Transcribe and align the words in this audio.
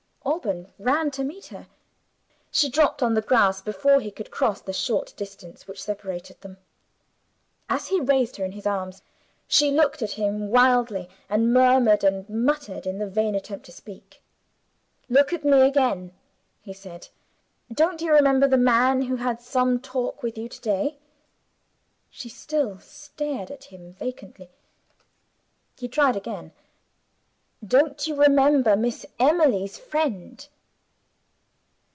Alban 0.23 0.71
ran 0.77 1.09
to 1.11 1.23
meet 1.23 1.47
her. 1.47 1.67
She 2.51 2.69
dropped 2.69 3.01
on 3.01 3.15
the 3.15 3.23
grass 3.23 3.59
before 3.59 3.99
he 3.99 4.11
could 4.11 4.29
cross 4.29 4.61
the 4.61 4.71
short 4.71 5.15
distance 5.17 5.67
which 5.67 5.81
separated 5.83 6.39
them. 6.41 6.57
As 7.67 7.87
he 7.87 7.99
raised 7.99 8.35
her 8.37 8.45
in 8.45 8.51
his 8.51 8.67
arms 8.67 9.01
she 9.47 9.71
looked 9.71 10.03
at 10.03 10.11
him 10.11 10.51
wildly, 10.51 11.09
and 11.27 11.51
murmured 11.51 12.03
and 12.03 12.29
muttered 12.29 12.85
in 12.85 12.99
the 12.99 13.09
vain 13.09 13.33
attempt 13.33 13.65
to 13.65 13.71
speak. 13.71 14.21
"Look 15.09 15.33
at 15.33 15.43
me 15.43 15.61
again," 15.61 16.11
he 16.61 16.71
said. 16.73 17.07
"Don't 17.73 17.99
you 18.01 18.11
remember 18.13 18.47
the 18.47 18.57
man 18.57 19.01
who 19.03 19.15
had 19.15 19.41
some 19.41 19.79
talk 19.79 20.21
with 20.21 20.37
you 20.37 20.47
to 20.47 20.61
day?" 20.61 20.97
She 22.11 22.29
still 22.29 22.77
stared 22.77 23.49
at 23.49 23.65
him 23.65 23.93
vacantly: 23.93 24.51
he 25.77 25.87
tried 25.87 26.15
again. 26.15 26.51
"Don't 27.63 28.07
you 28.07 28.15
remember 28.15 28.75
Miss 28.75 29.05
Emily's 29.19 29.77
friend?" 29.77 30.47